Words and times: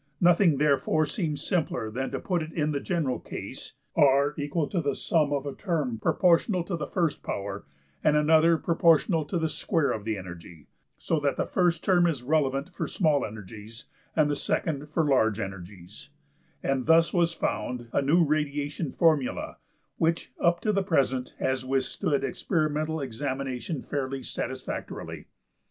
Nothing 0.19 0.57
therefore 0.57 1.05
seemed 1.05 1.39
simpler 1.39 1.91
than 1.91 2.09
to 2.09 2.19
put 2.19 2.41
in 2.41 2.71
the 2.71 2.79
general 2.79 3.19
case 3.19 3.73
$R$ 3.95 4.33
equal 4.35 4.65
to 4.67 4.81
the 4.81 4.95
sum 4.95 5.31
of 5.31 5.45
a 5.45 5.53
term 5.53 5.99
proportional 5.99 6.63
to 6.63 6.75
the 6.75 6.87
first 6.87 7.21
power 7.21 7.65
and 8.03 8.17
another 8.17 8.57
proportional 8.57 9.25
to 9.25 9.37
the 9.37 9.47
square 9.47 9.91
of 9.91 10.03
the 10.03 10.17
energy, 10.17 10.65
so 10.97 11.19
that 11.19 11.37
the 11.37 11.45
first 11.45 11.83
term 11.83 12.07
is 12.07 12.23
relevant 12.23 12.73
for 12.73 12.87
small 12.87 13.23
energies 13.23 13.85
and 14.15 14.27
the 14.27 14.35
second 14.35 14.89
for 14.89 15.07
large 15.07 15.39
energies; 15.39 16.09
and 16.63 16.87
thus 16.87 17.13
was 17.13 17.31
found 17.31 17.87
a 17.93 18.01
new 18.01 18.25
radiation 18.25 18.91
formula(13) 18.93 19.55
which 19.97 20.31
up 20.39 20.61
to 20.61 20.73
the 20.73 20.81
present 20.81 21.35
has 21.37 21.63
withstood 21.63 22.23
experimental 22.23 22.99
examination 22.99 23.83
fairly 23.83 24.23
satisfactorily. 24.23 25.27